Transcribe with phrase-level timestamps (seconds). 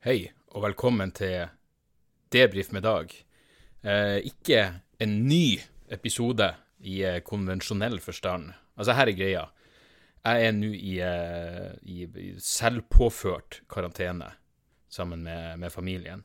[0.00, 1.50] Hei, og velkommen til
[2.32, 3.10] Debrif med Dag.
[3.84, 4.62] Eh, ikke
[4.96, 5.58] en ny
[5.92, 6.46] episode
[6.88, 8.46] i eh, konvensjonell forstand.
[8.80, 9.42] Altså, her er greia.
[10.24, 14.30] Jeg er nå i, eh, i, selvpåført karantene
[14.88, 16.24] sammen med, med familien.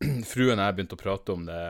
[0.32, 1.62] Fruen og jeg begynte å prate om det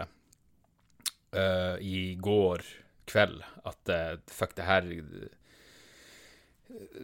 [1.42, 2.62] eh, i går
[3.10, 3.96] kveld, at
[4.30, 4.94] fuck, det her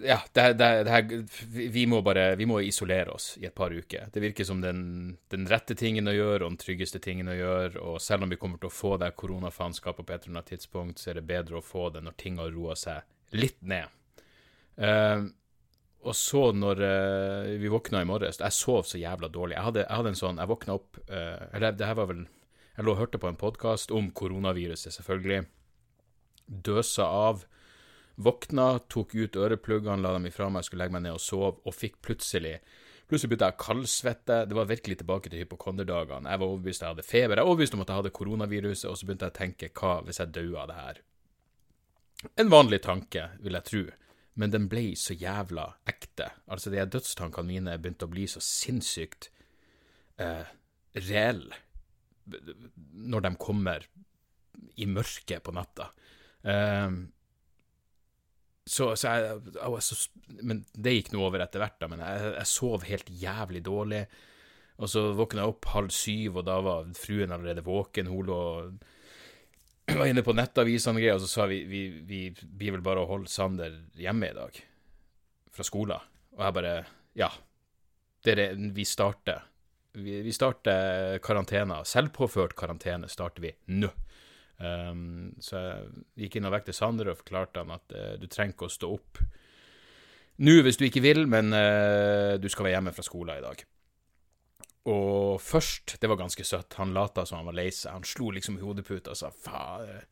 [0.02, 1.26] ja, det, det, det her,
[1.70, 4.08] vi må bare vi må isolere oss i et par uker.
[4.12, 7.82] Det virker som den, den, rette tingen å gjøre, og den tryggeste tingen å gjøre.
[7.82, 10.98] Og selv om vi kommer til å få det koronafaenskapet på et eller annet tidspunkt,
[10.98, 13.06] så er det bedre å få det når ting har roa seg
[13.38, 13.86] litt ned.
[14.82, 15.30] Uh,
[16.02, 19.54] og så, når uh, vi våkna i morges Jeg sov så jævla dårlig.
[19.54, 22.22] Jeg hadde, jeg hadde en sånn Jeg våkna opp uh, Eller det her var vel
[22.24, 25.42] Jeg lå og hørte på en podkast om koronaviruset, selvfølgelig.
[26.48, 27.44] Døsa av
[28.16, 31.76] Våkna, tok ut ørepluggene, la dem ifra meg, skulle legge meg ned og sove, og
[31.76, 32.58] fikk plutselig
[33.10, 34.36] Plutselig begynte jeg å kaldsvette.
[34.48, 36.30] Det var virkelig tilbake til hypokonderdagene.
[36.32, 37.36] Jeg var overbevist at jeg hadde feber.
[37.36, 39.90] Jeg var overbevist om at jeg hadde koronaviruset, og så begynte jeg å tenke hva
[40.06, 41.00] hvis jeg døde av det her?
[42.40, 43.82] En vanlig tanke, vil jeg tro,
[44.40, 46.30] men den ble så jævla ekte.
[46.46, 49.28] Altså, de dødstankene mine begynte å bli så sinnssykt
[50.22, 50.48] eh,
[50.96, 51.60] reelle
[53.12, 53.84] når de kommer
[54.80, 55.90] i mørket på natta.
[56.42, 57.10] Um,
[58.64, 59.96] så, så jeg, jeg så,
[60.42, 61.88] Men det gikk nå over etter hvert, da.
[61.90, 64.02] Men jeg, jeg, sov helt jævlig dårlig.
[64.82, 68.10] Og så våkna jeg opp halv syv, og da var fruen allerede våken.
[68.10, 68.40] Hun lå
[69.98, 73.02] var inne på nettavisene og greier, og så sa vi vi, vi blir vel bare
[73.02, 74.60] å holde Sander hjemme i dag.
[75.52, 76.10] Fra skolen.
[76.38, 76.76] Og jeg bare
[77.18, 77.32] Ja.
[78.22, 79.40] Dere, vi starter.
[79.98, 81.80] Vi, vi starter karantena.
[81.82, 83.90] Selvpåført karantene starter vi nå.
[84.62, 88.54] Um, så jeg gikk inn og vekket Sander og forklarte han at uh, du trenger
[88.54, 89.18] ikke å stå opp
[90.42, 93.62] nå hvis du ikke vil, men uh, du skal være hjemme fra skolen i dag.
[94.90, 97.92] Og først, det var ganske søtt, han lata som han var lei seg.
[97.94, 100.08] Han slo liksom hodeputa og sa faen.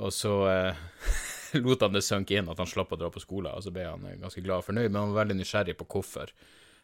[0.00, 0.86] Og så uh,
[1.64, 3.84] lot han det synke inn at han slapp å dra på skolen, og så ble
[3.88, 6.32] han ganske glad og fornøyd, men han var veldig nysgjerrig på hvorfor.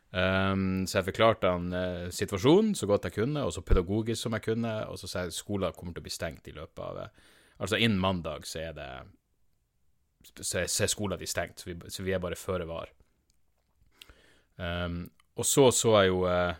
[0.09, 4.33] Um, så jeg forklarte han uh, situasjonen så godt jeg kunne, og så pedagogisk som
[4.39, 7.03] jeg kunne, og så sa jeg skolen kommer til å bli stengt i løpet av
[7.05, 8.89] uh, Altså innen mandag så er det
[10.41, 12.93] Så, så er skolen de stengt, så vi, så vi, er bare føre var.
[14.57, 16.55] Um, og så så jeg jo uh,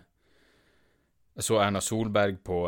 [1.39, 2.59] Jeg så Erna Solberg på,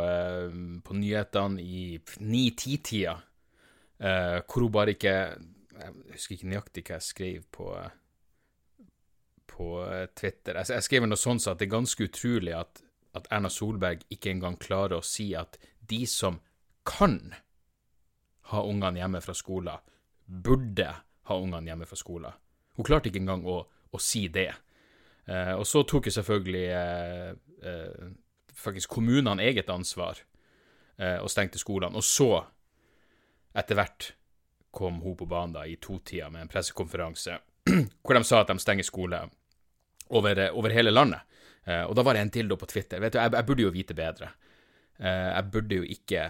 [0.84, 3.16] på nyhetene i ni-ti-tida,
[3.98, 7.72] hvor hun bare ikke Jeg husker ikke nøyaktig hva jeg skrev på
[9.60, 10.56] på eh, Twitter.
[10.62, 12.80] Jeg, jeg skrev noe sånt som at det er ganske utrolig at,
[13.18, 15.58] at, Erna Solberg ikke engang klarer å si at
[15.90, 16.38] de som
[16.88, 17.18] kan
[18.54, 19.82] ha ungene hjemme fra skolen,
[20.24, 20.88] burde
[21.28, 22.38] ha ungene hjemme fra skolen.
[22.78, 24.48] Hun klarte ikke engang å, å si det.
[25.28, 27.28] Eh, og så tok jo selvfølgelig eh,
[27.68, 28.08] eh,
[28.56, 30.22] faktisk kommunene eget ansvar
[30.96, 32.00] eh, og stengte skolene.
[32.00, 32.30] Og så,
[33.52, 34.12] etter hvert,
[34.70, 37.36] kom hun på banen da i totida med en pressekonferanse
[38.06, 39.18] hvor de sa at de stenger skole
[40.10, 41.26] over, eh, over hele landet.
[41.68, 43.00] Uh, og da var det en til da på Twitter.
[43.02, 44.30] Vet du, jeg, jeg burde jo vite bedre.
[45.00, 46.22] Uh, jeg burde jo ikke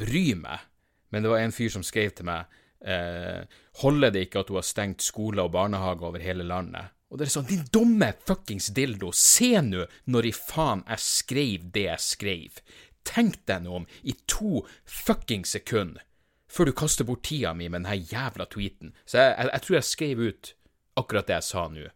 [0.00, 0.66] bry meg,
[1.10, 2.46] men det var en fyr som skrev til meg
[2.86, 3.42] uh,
[3.82, 6.94] Holder det ikke at du har stengt skoler og barnehager over hele landet?
[7.10, 11.66] Og det er sånn, din dumme fuckings dildo, se nå når i faen jeg skrev
[11.74, 12.60] det jeg skrev.
[13.06, 16.06] Tenk deg nå om i to fuckings sekunder
[16.50, 18.90] før du kaster bort tida mi med denne jævla tweeten.
[19.06, 20.52] Så jeg, jeg, jeg tror jeg skrev ut
[20.98, 21.90] akkurat det jeg sa nå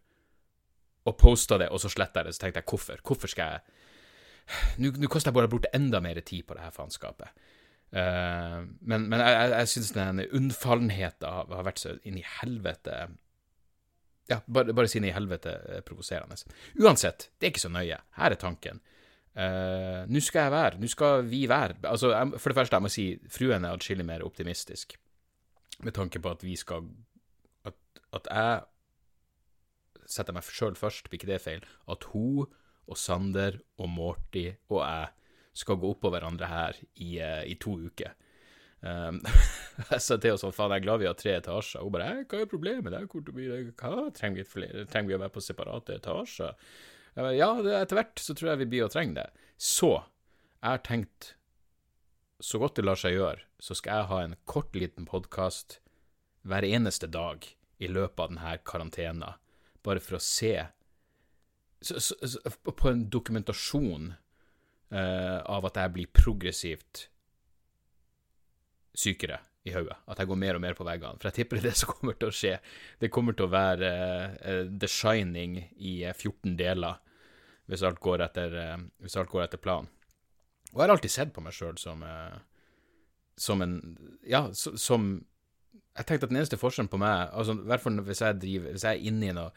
[1.05, 2.35] og posta det, og så sletta jeg det.
[2.35, 3.01] Så tenkte jeg hvorfor?
[3.05, 3.81] Hvorfor skal jeg
[4.77, 7.31] Nå koster jeg bare bort enda mer tid på det her faenskapet.
[7.95, 12.97] Uh, men, men, jeg, jeg syns den unnfallenheten har, har vært så inn i helvete
[14.29, 16.37] Ja, bare, bare si inn i helvete eh, provoserende.
[16.81, 17.99] Uansett, det er ikke så nøye.
[18.17, 18.81] Her er tanken.
[19.35, 22.85] Uh, nå skal jeg være, nå skal vi være Altså, jeg, For det første, jeg
[22.85, 24.95] må si fruen er atskillig mer optimistisk,
[25.83, 26.85] med tanke på at vi skal
[27.67, 27.75] At,
[28.15, 28.61] at jeg
[30.05, 32.45] setter jeg meg sjøl først, blir ikke det feil, at hun
[32.85, 35.11] og Sander og Morty og jeg
[35.55, 38.11] skal gå oppå hverandre her i, uh, i to uker.
[38.85, 39.21] Um,
[39.91, 41.85] jeg sa til henne sånn, faen, jeg er glad vi har tre etasjer.
[41.85, 42.91] Hun bare, hva er problemet?
[42.91, 44.09] Det er hva?
[44.15, 44.83] Trenger vi, flere?
[44.91, 46.53] Trenger vi å være på separate etasjer?
[47.15, 49.47] Bare, ja, etter hvert så tror jeg vi blir å trenge det.
[49.55, 49.93] Så,
[50.59, 51.31] jeg har tenkt,
[52.43, 55.79] så godt det lar seg gjøre, så skal jeg ha en kort, liten podkast
[56.45, 57.47] hver eneste dag
[57.79, 59.31] i løpet av denne karantena
[59.85, 60.55] bare for å se
[61.85, 67.03] så, så, så, På en dokumentasjon uh, av at jeg blir progressivt
[68.95, 69.37] sykere
[69.67, 69.97] i hodet.
[70.09, 71.19] At jeg går mer og mer på veggene.
[71.19, 72.55] For jeg tipper det er det som kommer til å skje.
[73.01, 73.91] Det kommer til å være
[74.39, 77.01] uh, The Shining i 14 deler.
[77.69, 79.91] hvis alt går etter, uh, etter planen.
[80.71, 82.35] Og jeg har alltid sett på meg sjøl som eh,
[83.35, 85.25] som en Ja, som
[85.95, 88.73] Jeg tenkte at den eneste forskjellen på meg, altså i hvert fall hvis jeg driver
[88.75, 89.51] Hvis jeg er inne i noe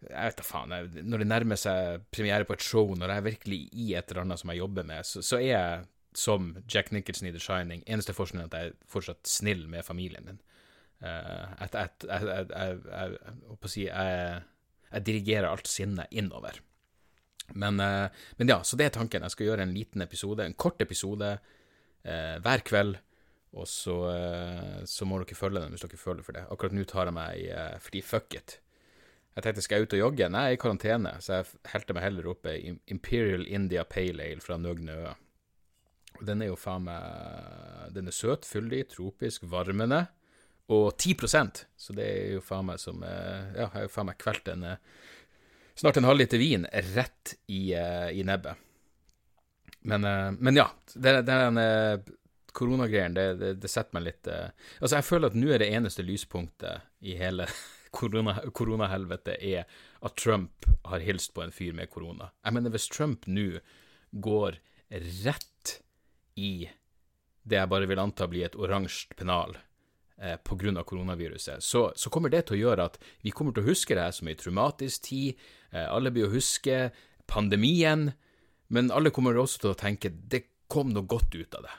[0.00, 3.20] jeg vet da faen, jeg, Når det nærmer seg premiere på et show, når jeg
[3.20, 5.82] er virkelig i et eller annet som jeg jobber med, så, så er jeg
[6.16, 7.82] som Jack Nicholson i The Shining.
[7.86, 10.40] Eneste forskjellen er at jeg er fortsatt snill med familien min.
[11.00, 12.48] Uh, at, jeg, jeg,
[12.90, 16.58] jeg, si, jeg, dirigerer alt sinnet innover.
[17.54, 19.24] Men, uh, men, ja, så det er tanken.
[19.26, 22.98] Jeg skal gjøre en liten episode, en kort episode uh, hver kveld.
[23.50, 23.96] Og så,
[24.86, 26.44] så, må dere følge den hvis dere føler for det.
[26.54, 27.48] Akkurat nå tar jeg meg i
[27.82, 28.60] fri fuck it.
[29.34, 30.28] Jeg tenkte skal jeg ut og jogge?
[30.30, 34.26] Nei, jeg er i karantene, så jeg helte meg heller oppe ei Imperial India Pale
[34.26, 35.12] Ale fra Nøgne Ø.
[36.26, 40.04] Den er jo faen meg Den er søt, fyldig, tropisk, varmende,
[40.70, 44.10] og 10% så det er jo faen meg som eh, Ja, jeg har jo faen
[44.10, 44.82] meg kvelt en eh,
[45.80, 48.58] Snart en halvliter vin rett i, eh, i nebbet.
[49.88, 50.04] Men,
[50.36, 51.56] men, ja, det, den
[52.56, 56.04] koronagreien, det, det, det, setter meg litt Altså, jeg føler at nå er det eneste
[56.06, 57.46] lyspunktet i hele
[57.90, 59.64] koronahelvete er
[60.00, 62.30] at Trump har hilst på en fyr med korona.
[62.44, 63.48] Jeg mener, hvis Trump nå
[64.10, 64.60] går
[65.24, 65.80] rett
[66.40, 66.68] i
[67.42, 69.56] det jeg bare vil anta blir et oransje pennal
[70.20, 70.84] eh, pga.
[70.84, 74.06] koronaviruset, så, så, kommer det til å gjøre at vi kommer til å huske det
[74.06, 75.38] her som ei traumatisk tid.
[75.72, 76.90] Eh, alle blir å huske
[77.26, 78.10] pandemien,
[78.68, 81.78] men alle kommer også til å tenke det kom noe godt ut av det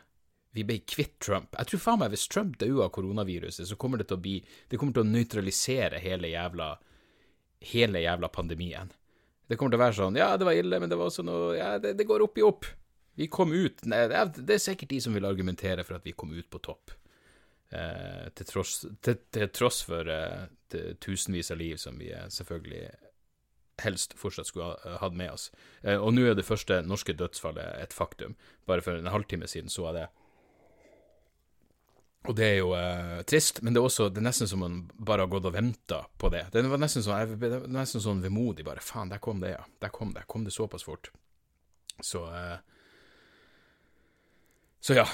[0.51, 1.55] vi ble kvitt Trump.
[1.55, 4.37] Jeg tror faen meg hvis Trump dør av koronaviruset, så kommer det til å bli
[4.69, 6.73] Det kommer til å nøytralisere hele jævla
[7.61, 8.91] hele jævla pandemien.
[9.47, 11.53] Det kommer til å være sånn Ja, det var ille, men det var også noe
[11.57, 12.65] Ja, det, det går opp i opp.
[13.19, 16.33] Vi kom ut Nei, det er sikkert de som vil argumentere for at vi kom
[16.33, 16.95] ut på topp.
[17.71, 20.47] Eh, til, tross, til, til, tross, for eh,
[20.99, 22.89] tusenvis av liv som vi eh, selvfølgelig
[23.81, 25.49] helst fortsatt skulle ha hatt med oss.
[25.81, 28.35] Eh, og nå er det første norske dødsfallet et faktum.
[28.67, 30.07] Bare for en halvtime siden så jeg det.
[32.29, 34.75] Og det er jo eh, trist, men det er også det er nesten som man
[34.93, 36.43] bare har gått og venta på det.
[36.53, 37.33] Det var nesten sånn,
[37.73, 39.63] nesten sånn vemodig, bare faen, der kom det, ja.
[39.81, 40.27] Der kom det.
[40.29, 41.09] Kom det såpass fort.
[42.01, 42.59] Så eh,
[44.81, 45.07] Så ja.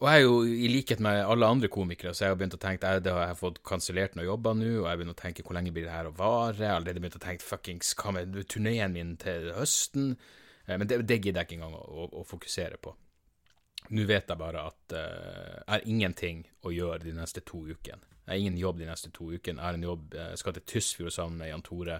[0.00, 2.62] Og jeg er jo, i likhet med alle andre komikere, så jeg har begynt å
[2.62, 5.44] tenke jeg, det har jeg fått kansellert noen jobber nå, og jeg begynt å tenke
[5.44, 6.56] hvor lenge blir det her å vare?
[6.56, 10.14] Jeg har allerede begynt å tenke fuckings, hva med turneen min til høsten?
[10.64, 12.94] Eh, men det, det gidder jeg ikke engang å, å, å fokusere på.
[13.90, 18.06] Nå vet jeg bare at uh, jeg har ingenting å gjøre de neste to ukene.
[18.30, 19.58] Jeg har ingen jobb de neste to ukene.
[19.58, 21.96] Jeg har en jobb, jeg skal til Tysfjord sammen med Jan Tore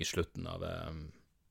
[0.00, 1.02] i slutten av, um,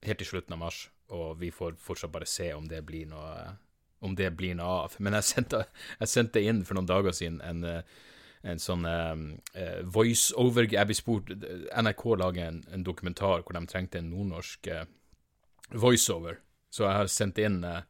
[0.06, 3.54] helt i slutten av mars, og vi får fortsatt bare se om det blir noe,
[4.02, 4.98] om det blir noe av.
[4.98, 5.62] Men jeg sendte,
[6.02, 7.62] jeg sendte inn for noen dager siden en,
[8.42, 9.14] en sånn uh,
[9.86, 11.34] voiceover Jeg ble spurt
[11.78, 14.86] NRK lager en, en, dokumentar hvor de trengte en nordnorsk uh,
[15.74, 16.42] voiceover,
[16.74, 17.84] så jeg har sendt inn uh,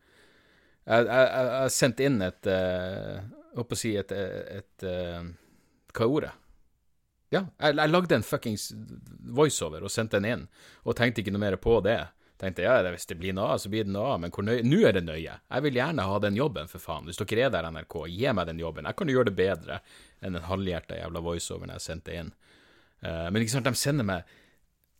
[0.85, 3.23] jeg har sendt inn et uh,
[3.55, 5.23] Holdt på si et, et, et uh,
[5.95, 6.33] Hva er ordet?
[7.33, 8.67] Ja, jeg, jeg, lagde en fuckings
[9.35, 10.43] voiceover og sendte den inn,
[10.85, 11.97] og tenkte ikke noe mer på det.
[12.39, 14.63] Tenkte ja, hvis det blir noe av, så blir det noe av, men hvor nøye
[14.67, 15.37] Nå er det nøye.
[15.39, 17.07] Jeg vil gjerne ha den jobben, for faen.
[17.07, 18.87] Hvis dere er der, NRK, gi meg den jobben.
[18.87, 19.79] Jeg kan jo gjøre det bedre
[20.21, 22.33] enn den halvhjerta jævla voiceoveren jeg sendte inn.
[23.03, 24.35] Uh, men ikke sant, de sender meg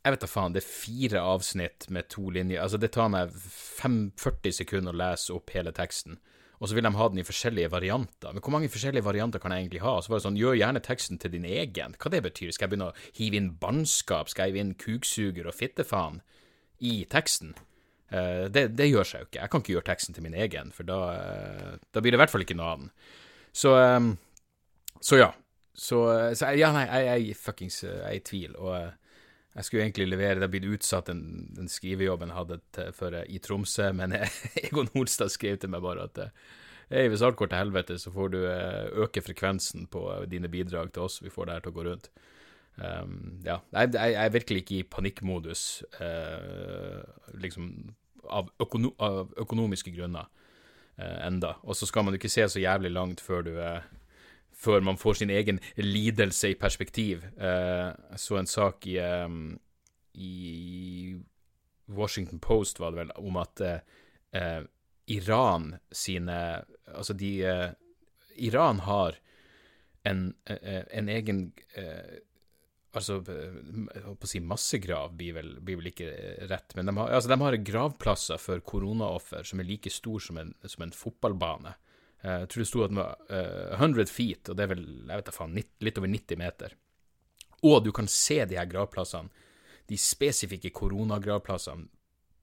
[0.05, 2.61] jeg vet da faen, det er fire avsnitt med to linjer.
[2.61, 6.19] Altså, det tar meg 40 sekunder å lese opp hele teksten.
[6.61, 8.31] Og så vil de ha den i forskjellige varianter.
[8.31, 9.95] Men hvor mange forskjellige varianter kan jeg egentlig ha?
[9.99, 11.97] Så var det sånn, gjør gjerne teksten til din egen.
[11.99, 12.53] Hva det betyr?
[12.53, 14.29] Skal jeg begynne å hive inn bannskap?
[14.31, 16.21] Skal jeg hive inn kuksuger og fittefaen
[16.85, 17.55] i teksten?
[18.13, 19.41] Uh, det, det, gjør seg jo ikke.
[19.41, 22.23] Jeg kan ikke gjøre teksten til min egen, for da, uh, da blir det i
[22.23, 22.93] hvert fall ikke noe den.
[23.55, 24.13] Så, um,
[25.01, 25.31] så ja.
[25.75, 25.97] Så,
[26.39, 28.53] så, ja, nei, jeg, er fuckings jeg i tvil.
[28.55, 28.93] Og
[29.55, 33.15] jeg skulle egentlig levere, det har blitt utsatt den, den skrivejobben jeg hadde til, for,
[33.23, 34.17] i Tromsø, men
[34.65, 36.23] Egon Holstad skrev til meg bare at
[36.85, 40.91] Hei, hvis alt går til helvete, så får du eh, øke frekvensen på dine bidrag
[40.93, 42.11] til oss, vi får det her til å gå rundt.
[42.75, 45.63] Um, ja, jeg, jeg, er virkelig ikke i panikkmodus,
[45.97, 47.01] uh,
[47.41, 47.71] liksom,
[48.29, 50.27] av, økono av, økonomiske grunner
[50.99, 51.55] uh, enda.
[51.63, 53.79] Og så skal man jo ikke se så jævlig langt før du uh,
[54.55, 57.25] før man får sin egen lidelse i perspektiv.
[57.37, 59.57] Eh, jeg så en sak i, um,
[60.13, 61.15] i
[61.91, 64.63] Washington Post, var det vel, om at uh,
[65.11, 67.29] Iran sine Altså, de
[68.35, 69.15] Iran har
[70.05, 71.39] en, en egen
[72.95, 76.07] Altså, jeg å si massegrav blir vel, blir vel ikke
[76.47, 80.39] rett, men de har, altså, de har gravplasser for koronaoffer som er like stor som
[80.39, 81.73] en, som en fotballbane.
[82.25, 84.85] Eh, jeg tror det sto at den var uh, 100 feet, og det er vel
[84.85, 86.75] jeg vet da faen, litt over 90 meter.
[87.65, 89.29] Og du kan se de her gravplassene,
[89.85, 91.89] de spesifikke koronagravplassene,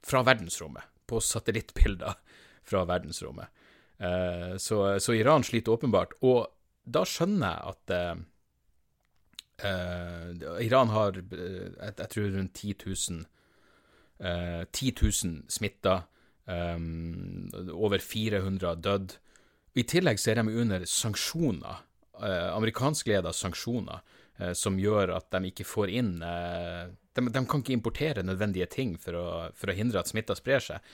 [0.03, 2.15] fra verdensrommet, på satellittbilder
[2.69, 3.63] fra verdensrommet.
[3.99, 6.15] Uh, så, så, Iran sliter åpenbart.
[6.27, 6.47] Og
[6.83, 8.19] da skjønner jeg at uh,
[10.63, 11.27] Iran har jeg,
[11.77, 13.23] jeg, tror rundt 10 000
[14.23, 16.05] Uh, 10 000 smitta,
[16.47, 19.17] um, over 400 dødd.
[19.73, 21.81] I tillegg så er de under sanksjoner,
[22.21, 24.03] eh, amerikanskleda sanksjoner,
[24.37, 28.67] eh, som gjør at de ikke får inn eh, de, de, kan ikke importere nødvendige
[28.73, 29.27] ting for å,
[29.57, 30.93] for å hindre at smitta sprer seg.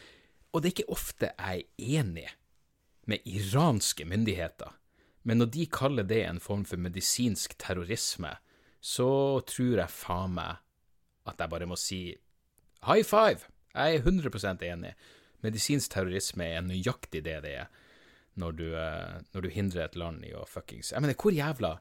[0.52, 2.28] Og det er ikke ofte jeg er enig
[3.10, 4.74] med iranske myndigheter,
[5.24, 8.32] men når de kaller det en form for medisinsk terrorisme,
[8.80, 10.60] så tror jeg faen meg
[11.28, 12.02] at jeg bare må si
[12.88, 13.50] high five!
[13.76, 14.94] Jeg er 100% enig.
[15.46, 17.68] Medisinsk terrorisme er nøyaktig det det er,
[18.40, 21.78] når du, eh, når du hindrer et land i å fuckings Jeg mener, hvor jævla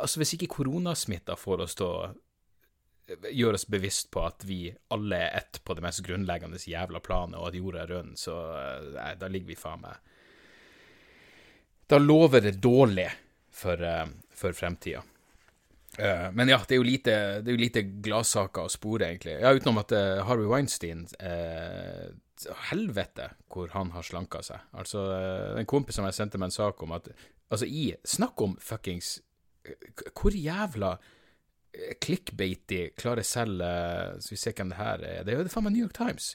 [0.00, 5.18] Altså, hvis ikke koronasmitta får oss til å gjøre oss bevisst på at vi alle
[5.20, 8.86] er ett på det mest grunnleggende jævla planet, og at jorda er rund, så eh,
[8.96, 10.00] nei, da ligger vi faen meg
[11.92, 13.10] Da lover det dårlig
[13.52, 13.84] for,
[14.34, 15.04] for fremtida.
[15.96, 17.12] Men ja, det er jo lite,
[17.44, 19.36] det er lite gladsaker å spore, egentlig.
[19.40, 19.94] Ja, utenom at
[20.26, 21.06] Harvey Weinstein
[22.70, 24.60] Helvete hvor han har slanka seg.
[24.76, 25.02] Altså,
[25.56, 27.10] en kompis som jeg sendte meg en sak om at
[27.46, 29.20] Altså, i Snakk om fuckings
[30.10, 30.96] Hvor jævla
[32.02, 35.22] clickbaity, klarer selv Skal Så vi ser hvem det her er.
[35.24, 36.34] Det er jo faen meg New York Times.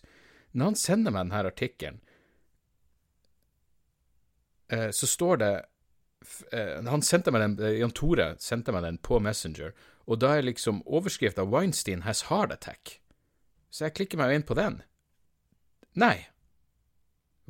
[0.54, 2.02] Når han sender meg denne artikkelen,
[4.72, 5.54] så står det
[6.86, 9.74] Han sendte meg den, Jan Tore sendte meg den på Messenger,
[10.06, 13.00] og da er liksom overskrifta 'Weinstein has heart attack'.
[13.72, 14.82] Så jeg klikker meg inn på den.
[15.96, 16.28] Nei.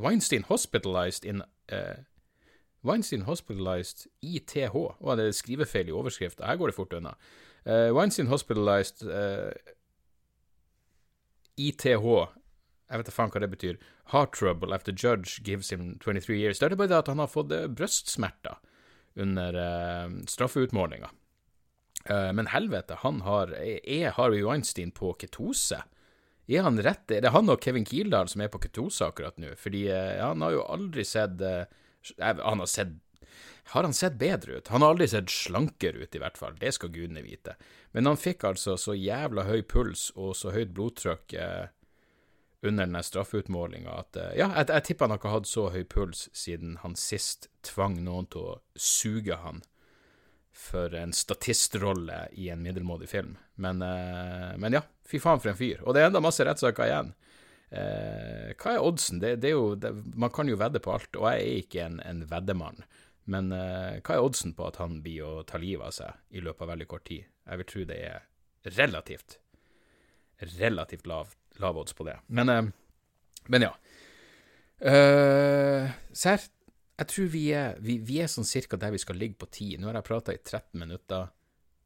[0.02, 1.44] Weinstein hospitalized in
[2.84, 4.74] Weinstein hospitalized ITH.
[4.74, 6.48] Å, det er skrivefeil i overskrifta.
[6.50, 7.14] Her går det fort unna.
[7.62, 9.54] Uh, Weinstein hospitalized uh,
[11.62, 13.78] ITH Jeg vet da faen hva det betyr.
[14.12, 16.60] Heart trouble after judge gives him 23 years.
[16.60, 18.58] Det er bare det at han har fått uh, brystsmerter
[19.16, 21.12] under uh, straffeutmålinga.
[22.10, 25.84] men helvete, han har Er Harvey Weinstein på ketose?
[26.50, 27.06] Er han rett?
[27.08, 30.56] Det er han og Kevin Kildahl som er på ketose akkurat nå, fordi han har
[30.58, 31.40] jo aldri sett
[32.18, 32.98] Han har sett
[33.64, 34.68] har han sett bedre ut?
[34.68, 36.56] Han har aldri sett slankere ut, i hvert fall.
[36.60, 37.56] Det skal gudene vite.
[37.92, 41.70] Men han fikk altså så jævla høy puls og så høyt blodtrykk eh,
[42.68, 45.84] under den straffeutmålinga at eh, Ja, jeg, jeg tipper han har ikke hatt så høy
[45.88, 49.64] puls siden han sist tvang noen til å suge han
[50.54, 53.36] for en statistrolle i en middelmådig film.
[53.56, 55.84] Men, eh, men ja, fy faen for en fyr.
[55.86, 57.14] Og det er enda masse rettssaker igjen.
[57.72, 59.22] Eh, hva er oddsen?
[59.24, 61.86] Det, det er jo, det, man kan jo vedde på alt, og jeg er ikke
[61.86, 62.84] en, en veddemann.
[63.32, 66.42] Men uh, hva er oddsen på at han blir å ta livet av seg i
[66.44, 67.28] løpet av veldig kort tid?
[67.46, 68.24] Jeg vil tro det er
[68.76, 69.38] relativt
[70.42, 72.18] relativt lav, lav odds på det.
[72.28, 72.64] Men, uh,
[73.46, 73.72] men ja.
[74.82, 75.92] Uh,
[77.02, 79.74] jeg tror vi er, vi, vi er sånn cirka der vi skal ligge på ti.
[79.78, 81.28] Nå har jeg prata i 13 minutter.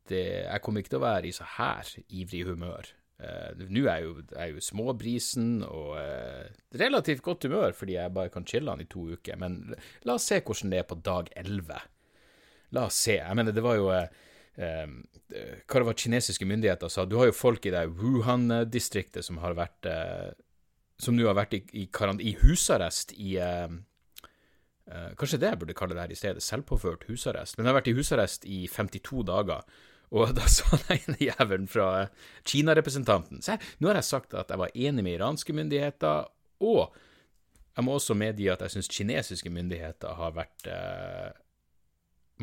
[0.06, 4.02] Det, jeg kommer ikke til å være i så her ivrig humør Uh, Nå er
[4.04, 8.88] jeg jo, småbrisen og uh, relativt godt humør fordi jeg bare kan chille han i
[8.92, 9.72] to uker, men
[10.04, 11.80] la oss se hvordan det er på dag elleve.
[12.76, 13.16] La oss se.
[13.22, 14.08] Jeg mener, det var jo uh,
[14.58, 17.08] Hva det var kinesiske myndigheter sa?
[17.08, 19.88] Du har jo folk i det Wuhan-distriktet som har vært
[21.00, 23.36] Som nå har vært i, i, i husarrest i
[24.86, 27.58] Kanskje det jeg burde kalle det her i stedet, selvpåført husarrest.
[27.58, 29.64] Men jeg har vært i husarrest i 52 dager.
[30.14, 31.88] Og da sa den ene jævelen fra
[32.46, 36.30] Kina-representanten Se, nå har jeg sagt at jeg var enig med iranske myndigheter,
[36.66, 36.94] og
[37.76, 41.34] jeg må også medgi at jeg syns kinesiske myndigheter har vært eh,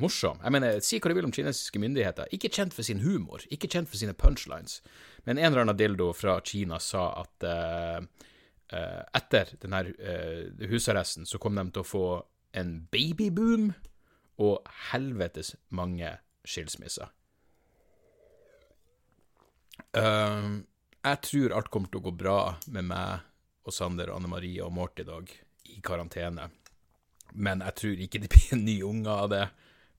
[0.00, 0.42] morsom.
[0.44, 2.28] Jeg mener, Si hva du vil om kinesiske myndigheter.
[2.36, 4.80] Ikke kjent for sin humor, ikke kjent for sine punchlines.
[5.24, 8.04] Men en eller annen dildo fra Kina sa at uh,
[8.74, 12.06] uh, etter denne uh, husarresten så kom de til å få
[12.52, 13.72] en babyboom
[14.42, 16.10] og helvetes mange
[16.48, 17.10] skilsmisser.
[19.92, 20.62] Uh,
[21.02, 22.38] jeg tror alt kommer til å gå bra
[22.72, 23.28] med meg
[23.66, 25.28] og Sander, Anne Marie og Morty i dag,
[25.70, 26.48] i karantene.
[27.32, 29.44] Men jeg tror ikke det blir en ny unge av det,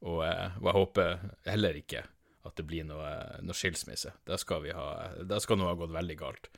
[0.04, 1.14] og, uh, og, jeg håper
[1.48, 2.04] heller ikke
[2.44, 3.12] at det blir noe,
[3.46, 4.12] noe skilsmisse.
[4.28, 4.88] Da skal, ha,
[5.24, 6.50] da skal noe ha gått veldig galt.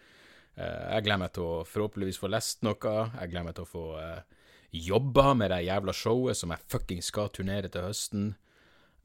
[0.57, 2.95] Uh, jeg gleder meg til å forhåpentligvis få lest noe.
[3.19, 7.11] Jeg gleder meg til å få uh, jobba med det jævla showet som jeg fuckings
[7.11, 8.33] skal turnere til høsten.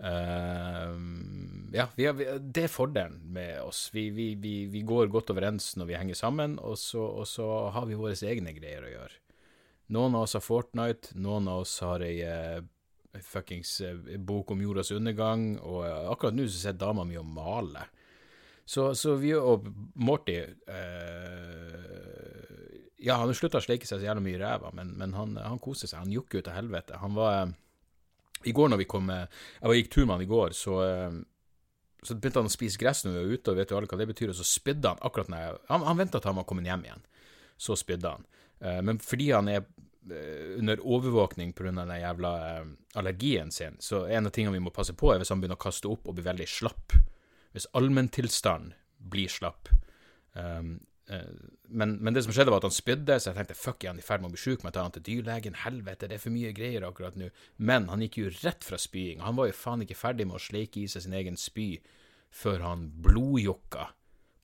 [0.01, 0.97] Uh,
[1.77, 3.91] ja, vi har, vi, det er fordelen med oss.
[3.93, 4.33] Vi, vi,
[4.73, 8.17] vi, går godt overens når vi henger sammen, og så, og så, har vi våre
[8.17, 9.19] egne greier å gjøre.
[9.93, 12.63] Noen av oss har Fortnite, noen av oss har ei uh,
[13.27, 17.93] fuckings uh, bok om jordas undergang, og akkurat nå så sitter dama mi og maler.
[18.65, 19.67] Så, så, vi og
[19.99, 20.39] Morty
[23.01, 25.61] Ja, han slutta å sleike seg så jævla mye i ræva, men, men han, han
[25.63, 26.03] koser seg.
[26.03, 27.01] Han jokker ut til helvete.
[27.01, 27.53] Han var eh,
[28.51, 31.21] I går når vi kom Jeg var gikk tur med han i går, så eh,
[32.01, 33.97] så begynte han å spise gress når vi var ute, og vet jo alle hva
[34.01, 36.47] det betyr, og så spydde han akkurat når jeg Han, han venta til han var
[36.49, 37.03] kommet hjem igjen,
[37.61, 38.25] så spydde han.
[38.89, 39.67] Men fordi han er
[40.57, 41.73] under overvåkning pga.
[41.77, 42.33] den jævla
[42.95, 45.65] allergien sin, så en av tingene vi må passe på, er hvis han begynner å
[45.67, 46.97] kaste opp og bli veldig slapp.
[47.53, 49.69] Hvis allmenntilstanden blir slapp.
[50.33, 50.81] Um,
[51.11, 53.99] men, men, det som skjedde, var at han spydde, så jeg tenkte fuck, er han
[53.99, 54.63] i ferd med å bli sjuk?
[54.63, 55.57] Må jeg ta han til dyrlegen?
[55.65, 57.31] Helvete, det er for mye greier akkurat nå.
[57.59, 59.25] Men han gikk jo rett fra spying.
[59.25, 61.73] Han var jo faen ikke ferdig med å sleike i seg sin egen spy
[62.31, 63.89] før han blodjokka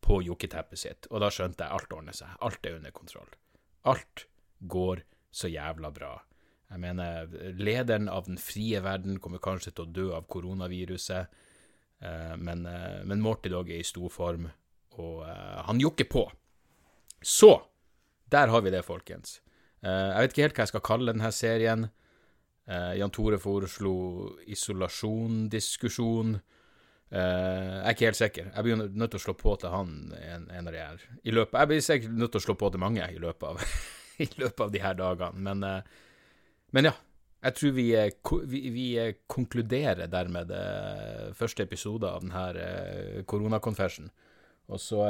[0.06, 1.10] på jokketeppet sitt.
[1.10, 2.34] Og da skjønte jeg alt ordner seg.
[2.46, 3.30] Alt er under kontroll.
[3.86, 4.26] Alt
[4.58, 5.02] går
[5.34, 6.14] så jævla bra.
[6.66, 11.36] Jeg mener, lederen av den frie verden kommer kanskje til å dø av koronaviruset,
[12.02, 14.48] eh, men, eh, men Morty Dog er i stor form,
[14.98, 16.24] og eh, han jokker på.
[17.26, 17.56] Så
[18.30, 19.40] der har vi det, folkens.
[19.82, 21.88] Uh, jeg vet ikke helt hva jeg skal kalle denne serien.
[22.66, 23.94] Uh, Jan Tore foreslo
[24.46, 26.36] isolasjondiskusjon.
[27.10, 28.52] Uh, jeg er ikke helt sikker.
[28.52, 31.04] Jeg blir nødt til å slå på til han en, en av de her.
[31.22, 33.66] I løpet, jeg blir sikkert nødt til å slå på til mange i løpet av,
[34.26, 35.46] i løpet av de her dagene.
[35.50, 35.84] Men,
[36.76, 36.96] men ja.
[37.46, 37.84] Jeg tror vi,
[38.50, 38.84] vi, vi
[39.30, 40.50] konkluderer dermed
[41.36, 44.08] første episode av denne koronakonfersen.
[44.72, 45.04] Og så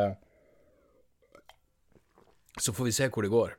[2.58, 3.54] så får vi se hvor det går.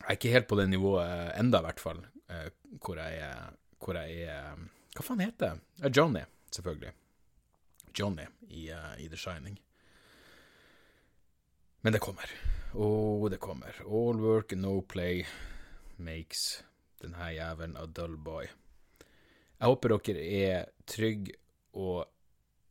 [0.00, 2.48] Jeg er ikke helt på det nivået enda, i hvert fall, eh,
[2.80, 4.62] hvor jeg er hvor jeg er
[4.96, 5.90] Hva faen heter det?
[5.92, 6.92] Johnny, selvfølgelig.
[7.98, 9.58] Johnny i, i, The Shining.
[11.84, 12.30] Men det kommer.
[12.72, 13.76] Å, oh, det kommer.
[13.84, 15.26] All work and no play
[15.96, 16.62] makes
[17.02, 18.48] denne jævelen a dull boy.
[19.56, 21.36] Jeg håper dere er trygge
[21.76, 22.06] og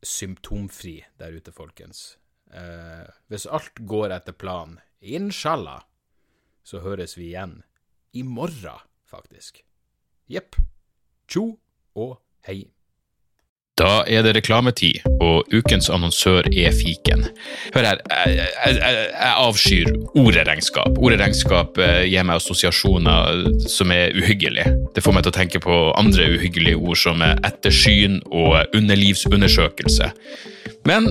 [0.02, 2.16] symptomfri der ute, folkens.
[2.54, 5.82] Uh, hvis alt går etter planen Inshallah,
[6.66, 7.60] så høres vi igjen
[8.16, 9.60] i morgen, faktisk.
[10.30, 10.56] Jepp.
[11.30, 11.52] Tjo
[11.94, 12.64] og hei.
[13.76, 17.26] Da er det reklametid, og ukens annonsør er fiken.
[17.74, 20.96] Hør her, jeg, jeg, jeg avskyr ordet regnskap.
[20.96, 24.72] Ordet regnskap eh, gir meg assosiasjoner som er uhyggelige.
[24.96, 30.08] Det får meg til å tenke på andre uhyggelige ord som ettersyn og underlivsundersøkelse.
[30.88, 31.10] Men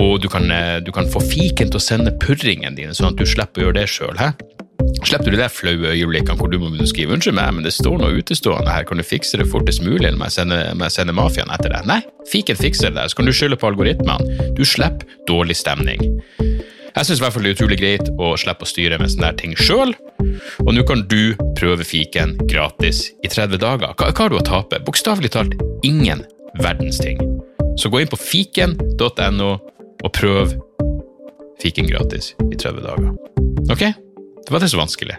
[0.00, 3.20] Og du kan, eh, du kan få fiken til å sende purringen dine, sånn at
[3.20, 4.16] du slipper å gjøre det sjøl.
[5.04, 8.16] Slipper du de flaue øyeblikkene hvor du må skrive 'unnskyld meg, men det står noe
[8.16, 11.70] utestående her, kan du fikse det fortest mulig', eller må jeg sende, sende mafiaen etter
[11.70, 11.86] deg?
[11.86, 14.54] Nei, fiken fikser det der, så kan du skylde på algoritmene.
[14.56, 16.00] Du slipper dårlig stemning.
[16.96, 19.94] Jeg syns det er utrolig greit å slippe å styre med sånne ting sjøl,
[20.66, 23.94] og nå kan du prøve fiken gratis i 30 dager.
[23.94, 24.82] Hva, hva har du å tape?
[24.84, 25.54] Bokstavelig talt
[25.86, 26.24] ingen
[26.58, 27.20] verdens ting.
[27.78, 29.52] Så gå inn på fiken.no
[30.04, 30.54] og prøv
[31.60, 33.10] fiken gratis i 30 dager.
[33.70, 33.84] Ok?
[34.40, 35.18] Det var ikke så vanskelig.